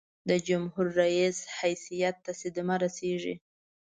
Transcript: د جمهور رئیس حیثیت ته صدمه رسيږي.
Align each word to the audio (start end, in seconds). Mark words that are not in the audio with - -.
د 0.29 0.31
جمهور 0.47 0.87
رئیس 1.01 1.37
حیثیت 1.59 2.15
ته 2.25 2.31
صدمه 2.41 2.75
رسيږي. 2.83 3.35